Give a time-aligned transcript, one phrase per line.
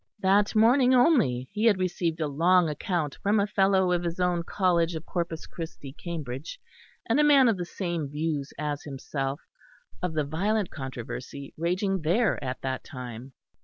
[0.17, 4.41] That morning only he had received a long account from a Fellow of his own
[4.41, 6.59] college of Corpus Christi, Cambridge,
[7.07, 9.41] and a man of the same views as himself,
[10.01, 13.33] of the violent controversy raging there at that time.